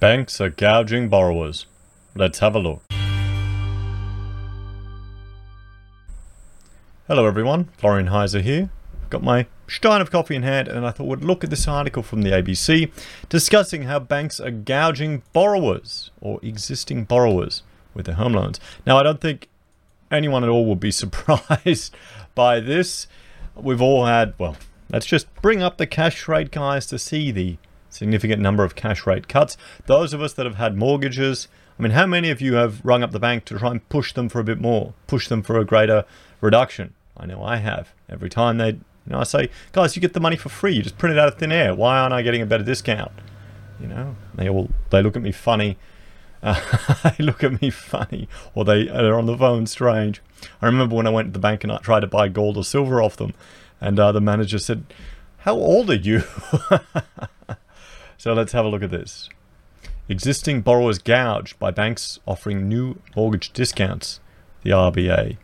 [0.00, 1.66] Banks are gouging borrowers.
[2.14, 2.84] Let's have a look.
[7.08, 8.70] Hello everyone, Florian Heiser here.
[9.10, 12.04] Got my stein of coffee in hand and I thought we'd look at this article
[12.04, 12.92] from the ABC
[13.28, 18.60] discussing how banks are gouging borrowers or existing borrowers with their home loans.
[18.86, 19.48] Now I don't think
[20.12, 21.92] anyone at all would be surprised
[22.36, 23.08] by this.
[23.56, 24.56] We've all had, well,
[24.92, 27.56] let's just bring up the cash rate guys to see the
[27.90, 29.56] significant number of cash rate cuts.
[29.86, 31.48] Those of us that have had mortgages,
[31.78, 34.12] I mean, how many of you have rung up the bank to try and push
[34.12, 36.04] them for a bit more, push them for a greater
[36.40, 36.94] reduction?
[37.16, 37.94] I know I have.
[38.08, 40.74] Every time they, you know, I say, guys, you get the money for free.
[40.74, 41.74] You just print it out of thin air.
[41.74, 43.12] Why aren't I getting a better discount?
[43.80, 45.78] You know, they all they look at me funny.
[46.42, 46.60] Uh,
[47.18, 50.20] they look at me funny, or they are on the phone strange.
[50.62, 52.64] I remember when I went to the bank and I tried to buy gold or
[52.64, 53.34] silver off them,
[53.80, 54.84] and uh, the manager said,
[55.38, 56.22] "How old are you?"
[58.18, 59.30] So let's have a look at this.
[60.08, 64.20] Existing borrowers gouged by banks offering new mortgage discounts,
[64.62, 65.36] the RBA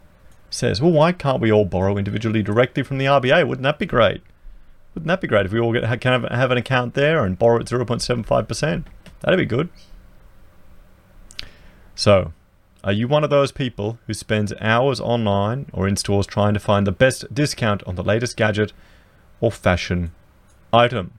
[0.51, 0.83] says.
[0.83, 3.47] Well, why can't we all borrow individually directly from the RBA?
[3.47, 4.23] Wouldn't that be great?
[4.95, 7.39] Wouldn't that be great if we all get, can have, have an account there and
[7.39, 8.85] borrow at 0.75%?
[9.21, 9.69] That'd be good.
[11.95, 12.33] So,
[12.83, 16.61] are you one of those people who spends hours online or in stores trying to
[16.61, 18.73] find the best discount on the latest gadget
[19.41, 20.13] or fashion
[20.73, 21.19] item?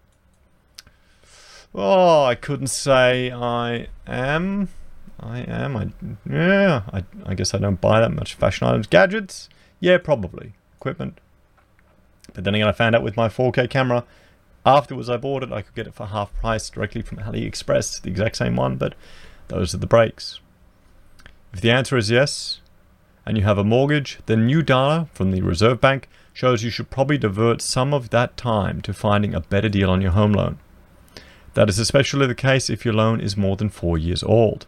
[1.78, 4.70] Oh, I couldn't say I am.
[5.20, 5.76] I am.
[5.76, 5.90] I
[6.30, 6.84] yeah.
[6.94, 9.50] I I guess I don't buy that much fashion items, gadgets.
[9.82, 11.20] Yeah, probably equipment.
[12.34, 14.06] But then again, I found out with my 4K camera,
[14.66, 18.10] afterwards I bought it, I could get it for half price directly from AliExpress, the
[18.10, 18.78] exact same one.
[18.78, 18.96] But
[19.50, 20.40] those are the breaks.
[21.54, 22.62] If the answer is yes,
[23.26, 26.90] and you have a mortgage, then new data from the Reserve Bank shows you should
[26.90, 30.60] probably divert some of that time to finding a better deal on your home loan.
[31.56, 34.68] That is especially the case if your loan is more than four years old.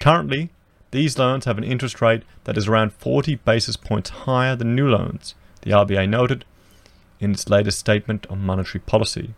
[0.00, 0.50] Currently,
[0.90, 4.88] these loans have an interest rate that is around 40 basis points higher than new
[4.88, 6.44] loans, the RBA noted
[7.20, 9.34] in its latest statement on monetary policy.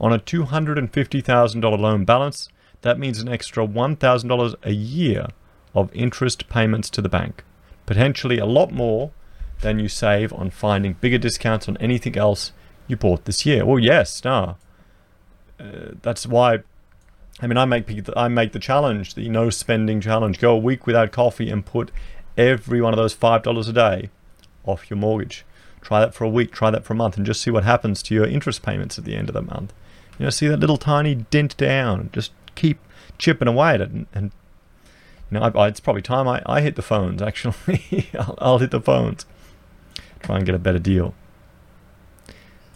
[0.00, 2.48] On a $250,000 loan balance,
[2.82, 5.26] that means an extra $1,000 a year
[5.74, 7.44] of interest payments to the bank,
[7.86, 9.10] potentially a lot more
[9.62, 12.52] than you save on finding bigger discounts on anything else
[12.86, 13.64] you bought this year.
[13.64, 14.56] Well, yes, no.
[15.62, 16.60] Uh, that's why
[17.40, 20.38] I mean I make I make the challenge the no spending challenge.
[20.38, 21.90] Go a week without coffee and put
[22.36, 24.10] every one of those five dollars a day
[24.64, 25.44] off your mortgage.
[25.80, 28.02] Try that for a week try that for a month and just see what happens
[28.04, 29.72] to your interest payments at the end of the month.
[30.18, 32.10] You know see that little tiny dent down.
[32.12, 32.78] Just keep
[33.18, 33.90] chipping away at it.
[33.90, 34.32] And, and
[35.30, 38.08] you know I, I, it's probably time I, I hit the phones actually.
[38.18, 39.26] I'll, I'll hit the phones.
[40.20, 41.14] Try and get a better deal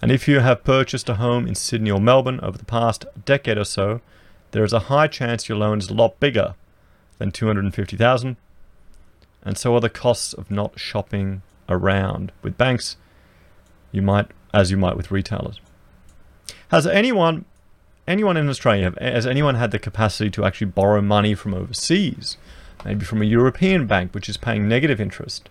[0.03, 3.59] and if you have purchased a home in Sydney or Melbourne over the past decade
[3.59, 4.01] or so,
[4.53, 6.55] there is a high chance your loan is a lot bigger
[7.19, 8.37] than 250,000
[9.45, 12.97] and so are the costs of not shopping around with banks
[13.93, 15.61] you might as you might with retailers.
[16.69, 17.45] Has anyone
[18.07, 22.37] anyone in Australia has anyone had the capacity to actually borrow money from overseas?
[22.85, 25.49] Maybe from a European bank which is paying negative interest.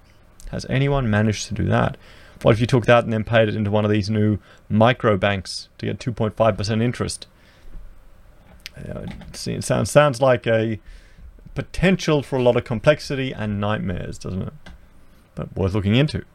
[0.52, 1.98] Has anyone managed to do that?
[2.42, 5.18] What if you took that and then paid it into one of these new micro
[5.18, 7.28] banks to get 2.5% interest?
[8.78, 10.80] it sounds sounds like a
[11.54, 14.54] potential for a lot of complexity and nightmares, doesn't it?
[15.34, 16.26] But worth looking into.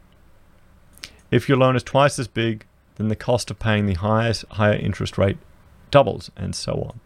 [1.29, 4.73] If your loan is twice as big, then the cost of paying the highest higher
[4.73, 5.37] interest rate
[5.91, 6.99] doubles, and so on.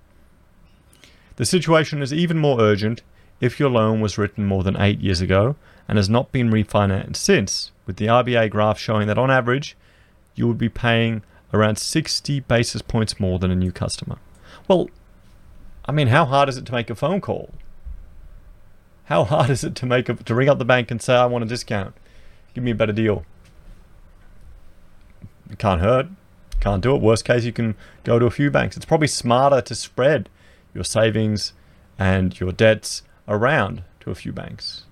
[1.36, 3.02] The situation is even more urgent
[3.42, 5.58] if your loan was written more than eight years ago
[5.88, 9.76] and has not been refinanced since, with the RBA graph showing that on average,
[10.36, 11.24] you would be paying
[11.54, 14.18] around 60 basis points more than a new customer.
[14.68, 14.90] Well,
[15.86, 17.52] I mean, how hard is it to make a phone call?
[19.06, 21.26] How hard is it to make a, to ring up the bank and say, I
[21.26, 21.96] want a discount?
[22.54, 23.26] Give me a better deal.
[25.50, 26.08] It can't hurt.
[26.60, 27.02] Can't do it.
[27.02, 28.76] Worst case, you can go to a few banks.
[28.76, 30.30] It's probably smarter to spread
[30.74, 31.54] your savings
[32.00, 34.85] and your debts around to a few banks.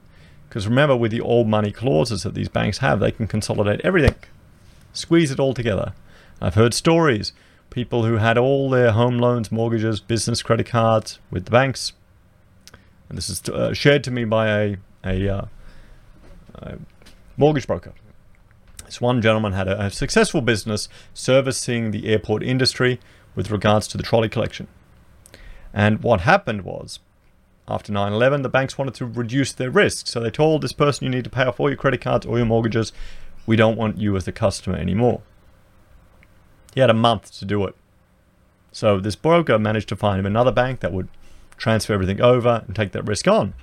[0.53, 4.13] Because remember, with the all money clauses that these banks have, they can consolidate everything,
[4.93, 5.93] squeeze it all together.
[6.39, 7.33] I've heard stories
[7.71, 11.93] people who had all their home loans, mortgages, business credit cards with the banks.
[13.09, 15.45] And this is uh, shared to me by a, a, uh,
[16.53, 16.77] a,
[17.35, 17.93] mortgage broker.
[18.85, 22.99] This one gentleman had a, a successful business servicing the airport industry
[23.33, 24.67] with regards to the trolley collection.
[25.73, 26.99] And what happened was
[27.67, 30.07] after 9 11, the banks wanted to reduce their risk.
[30.07, 32.37] So they told this person, you need to pay off all your credit cards, all
[32.37, 32.91] your mortgages.
[33.45, 35.21] We don't want you as the customer anymore.
[36.73, 37.75] He had a month to do it.
[38.71, 41.07] So this broker managed to find him another bank that would
[41.57, 43.53] transfer everything over and take that risk on.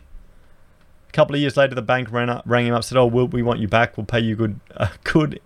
[1.09, 3.43] A couple of years later, the bank up, rang him up, said, "Oh, we'll, we
[3.43, 3.97] want you back.
[3.97, 5.41] We'll pay you good, a good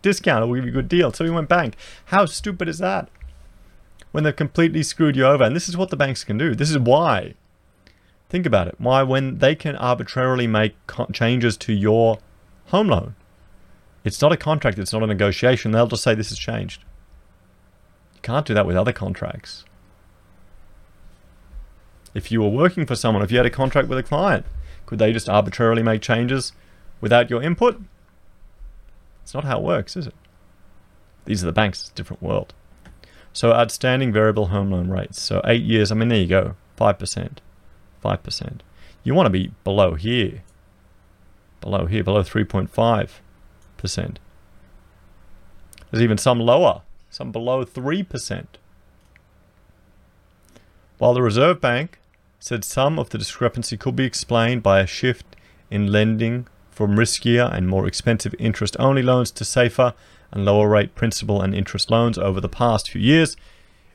[0.00, 0.46] discount.
[0.46, 1.74] We'll give you a good deal." So he went bank.
[2.06, 3.08] How stupid is that?
[4.12, 6.54] When they've completely screwed you over, and this is what the banks can do.
[6.54, 7.34] This is why.
[8.28, 8.74] Think about it.
[8.78, 10.74] Why, when they can arbitrarily make
[11.12, 12.18] changes to your
[12.66, 13.14] home loan,
[14.04, 14.78] it's not a contract.
[14.78, 15.70] It's not a negotiation.
[15.70, 16.82] They'll just say this has changed.
[18.14, 19.64] You can't do that with other contracts.
[22.14, 24.44] If you were working for someone, if you had a contract with a client,
[24.86, 26.52] could they just arbitrarily make changes
[27.00, 27.80] without your input?
[29.22, 30.14] It's not how it works, is it?
[31.26, 32.54] These are the banks, it's a different world.
[33.34, 35.20] So outstanding variable home loan rates.
[35.20, 37.30] So eight years, I mean, there you go, 5%,
[38.02, 38.60] 5%.
[39.04, 40.42] You want to be below here,
[41.60, 44.16] below here, below 3.5%.
[45.90, 48.46] There's even some lower, some below 3%.
[50.98, 51.98] While the Reserve Bank
[52.40, 55.36] said some of the discrepancy could be explained by a shift
[55.70, 59.94] in lending from riskier and more expensive interest only loans to safer
[60.30, 63.36] and lower rate principal and interest loans over the past few years.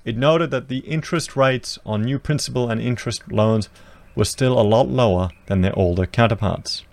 [0.04, 3.70] It noted that the interest rates on new principal and interest loans
[4.16, 6.84] were still a lot lower than their older counterparts.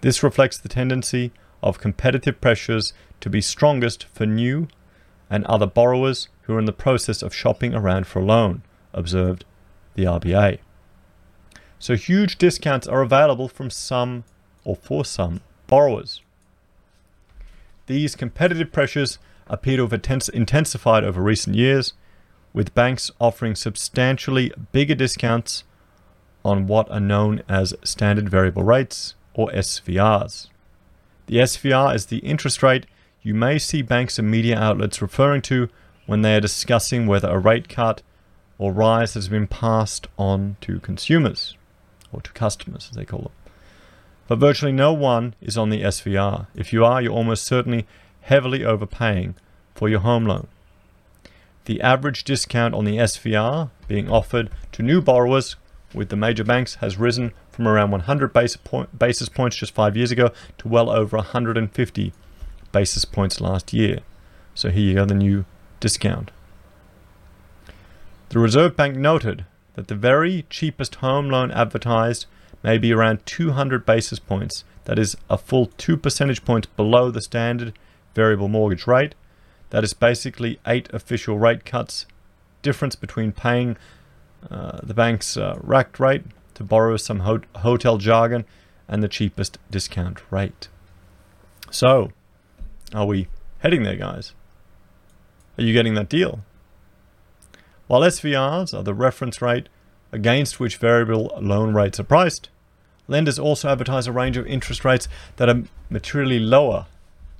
[0.00, 1.32] This reflects the tendency
[1.62, 4.68] of competitive pressures to be strongest for new
[5.30, 9.44] and other borrowers who are in the process of shopping around for a loan, observed
[9.94, 10.58] the RBA.
[11.78, 14.24] So huge discounts are available from some
[14.64, 16.20] or for some borrowers.
[17.86, 21.94] These competitive pressures appear to have intensified over recent years,
[22.52, 25.64] with banks offering substantially bigger discounts
[26.44, 30.48] on what are known as standard variable rates or SVRs.
[31.26, 32.86] The SVR is the interest rate
[33.22, 35.68] you may see banks and media outlets referring to
[36.06, 38.02] when they are discussing whether a rate cut
[38.58, 41.56] or rise has been passed on to consumers
[42.12, 43.32] or to customers, as they call them.
[44.26, 46.46] But virtually no one is on the SVR.
[46.54, 47.86] If you are, you're almost certainly
[48.22, 49.36] heavily overpaying
[49.74, 50.48] for your home loan.
[51.64, 55.56] The average discount on the SVR being offered to new borrowers
[55.94, 59.96] with the major banks has risen from around 100 basis, point, basis points just five
[59.96, 62.12] years ago to well over 150
[62.72, 64.00] basis points last year.
[64.54, 65.44] So here you go, the new
[65.80, 66.30] discount.
[68.30, 69.44] The Reserve Bank noted
[69.74, 72.26] that the very cheapest home loan advertised
[72.62, 77.20] may be around 200 basis points, that is, a full 2 percentage points below the
[77.20, 77.74] standard
[78.14, 79.14] variable mortgage rate.
[79.70, 82.06] That is basically eight official rate cuts.
[82.62, 83.76] Difference between paying
[84.50, 86.24] uh, the bank's uh, racked rate,
[86.54, 88.44] to borrow some ho- hotel jargon,
[88.88, 90.68] and the cheapest discount rate.
[91.70, 92.12] So,
[92.94, 93.28] are we
[93.60, 94.34] heading there, guys?
[95.56, 96.40] Are you getting that deal?
[97.86, 99.68] While SVRs are the reference rate
[100.12, 102.48] against which variable loan rates are priced,
[103.08, 106.86] lenders also advertise a range of interest rates that are materially lower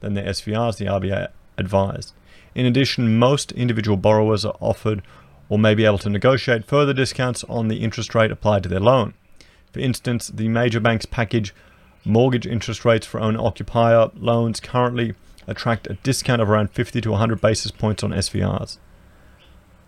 [0.01, 2.13] than the SVRs the RBA advised.
[2.55, 5.03] In addition, most individual borrowers are offered
[5.53, 8.81] or may be able to negotiate further discounts on the interest rate applied to their
[8.81, 9.13] loan.
[9.71, 11.55] For instance, the major banks package
[12.07, 15.15] mortgage interest rates for owner occupier loans currently
[15.47, 18.79] attract a discount of around 50 to 100 basis points on SVRs.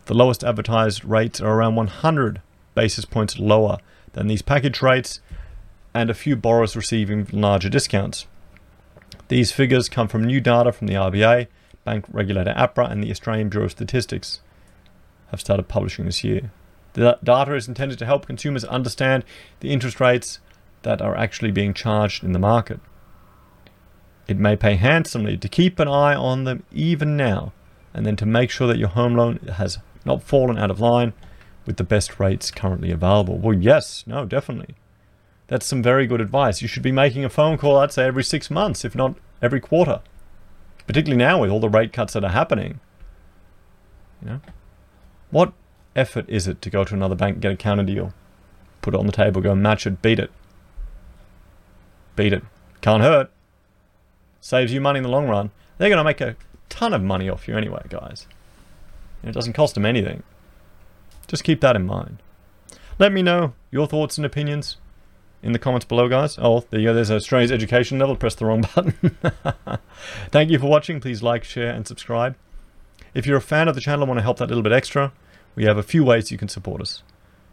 [0.05, 2.43] The lowest advertised rates are around 100
[2.75, 3.78] basis points lower
[4.12, 5.21] than these package rates,
[5.94, 8.26] and a few borrowers receiving larger discounts.
[9.28, 11.47] These figures come from new data from the RBA,
[11.85, 14.40] bank regulator APRA, and the Australian Bureau of Statistics
[15.35, 16.53] have started publishing this year.
[16.95, 19.25] The data is intended to help consumers understand
[19.61, 20.38] the interest rates
[20.83, 22.79] that are actually being charged in the market.
[24.29, 27.53] It may pay handsomely to keep an eye on them even now,
[27.93, 31.12] and then to make sure that your home loan has not fallen out of line
[31.67, 33.38] with the best rates currently available.
[33.38, 34.76] Well, yes, no, definitely.
[35.49, 36.62] That's some very good advice.
[36.62, 39.61] You should be making a phone call, I'd say, every six months, if not every
[39.61, 40.00] quarter.
[40.87, 42.81] Particularly now with all the rate cuts that are happening.
[44.23, 44.41] You know?
[45.35, 45.53] What
[45.97, 48.14] effort is it to go to another bank, get a counter deal,
[48.83, 50.31] put it on the table, go match it, beat it?
[52.14, 52.45] Beat it.
[52.83, 53.33] Can't hurt.
[54.41, 55.50] Saves you money in the long run.
[55.76, 56.37] They're going to make a
[56.69, 58.29] ton of money off you anyway, guys.
[59.25, 60.23] It doesn't cost them anything.
[61.26, 62.23] Just keep that in mind.
[63.00, 64.76] Let me know your thoughts and opinions
[65.43, 66.38] in the comments below, guys.
[66.41, 66.95] Oh, there you go.
[66.95, 68.14] There's Australia's education level.
[68.14, 69.19] Press the wrong button.
[70.31, 71.00] Thank you for watching.
[71.00, 72.37] Please like, share, and subscribe.
[73.14, 75.12] If you're a fan of the channel and want to help that little bit extra,
[75.54, 77.02] we have a few ways you can support us.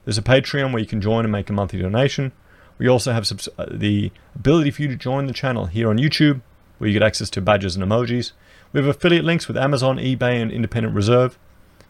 [0.05, 2.31] There's a Patreon where you can join and make a monthly donation.
[2.77, 6.41] We also have uh, the ability for you to join the channel here on YouTube,
[6.77, 8.31] where you get access to badges and emojis.
[8.74, 11.38] We have affiliate links with Amazon, eBay, and Independent Reserve.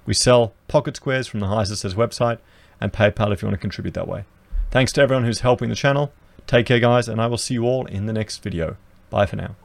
[0.06, 2.39] We sell pocket squares from the Heiser Says website
[2.82, 4.25] and PayPal if you want to contribute that way.
[4.72, 6.12] Thanks to everyone who's helping the channel.
[6.48, 8.77] Take care, guys, and I will see you all in the next video.
[9.10, 9.61] Bye for now.